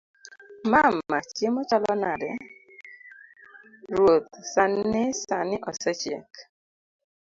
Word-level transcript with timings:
mama; 0.71 1.17
chiemo 1.33 1.61
chalo 1.69 1.93
nade? 2.03 2.31
ruoth; 3.95 4.29
sani 4.51 5.03
sani 5.25 5.55
osechiek 5.69 6.31